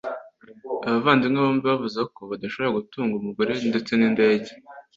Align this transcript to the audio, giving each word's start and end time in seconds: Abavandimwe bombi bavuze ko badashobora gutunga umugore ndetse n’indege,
Abavandimwe 0.87 1.39
bombi 1.45 1.63
bavuze 1.71 1.99
ko 2.13 2.21
badashobora 2.31 2.75
gutunga 2.77 3.13
umugore 3.17 3.51
ndetse 3.69 3.91
n’indege, 3.95 4.49